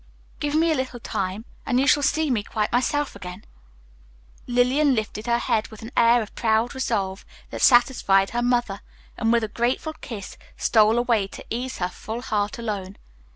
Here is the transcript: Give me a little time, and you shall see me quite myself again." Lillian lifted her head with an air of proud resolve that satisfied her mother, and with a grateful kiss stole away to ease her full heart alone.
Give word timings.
Give 0.39 0.55
me 0.55 0.71
a 0.71 0.75
little 0.75 0.99
time, 0.99 1.45
and 1.63 1.79
you 1.79 1.85
shall 1.85 2.01
see 2.01 2.31
me 2.31 2.41
quite 2.41 2.71
myself 2.71 3.15
again." 3.15 3.45
Lillian 4.47 4.95
lifted 4.95 5.27
her 5.27 5.37
head 5.37 5.67
with 5.67 5.83
an 5.83 5.91
air 5.95 6.23
of 6.23 6.33
proud 6.33 6.73
resolve 6.73 7.23
that 7.51 7.61
satisfied 7.61 8.31
her 8.31 8.41
mother, 8.41 8.81
and 9.15 9.31
with 9.31 9.43
a 9.43 9.47
grateful 9.47 9.93
kiss 10.01 10.37
stole 10.57 10.97
away 10.97 11.27
to 11.27 11.45
ease 11.51 11.77
her 11.77 11.87
full 11.87 12.23
heart 12.23 12.57
alone. 12.57 12.97